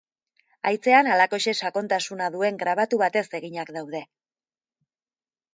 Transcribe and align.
Haitzean 0.69 1.09
halakoxe 1.15 1.53
sakontasuna 1.67 2.31
duen 2.37 2.57
grabatu 2.63 3.01
batez 3.05 3.25
eginak 3.41 3.73
daude. 3.79 4.03